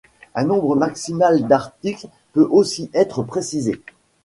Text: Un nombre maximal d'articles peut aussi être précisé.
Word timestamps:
Un 0.33 0.45
nombre 0.45 0.75
maximal 0.75 1.45
d'articles 1.47 2.07
peut 2.33 2.47
aussi 2.49 2.89
être 2.95 3.21
précisé. 3.21 3.79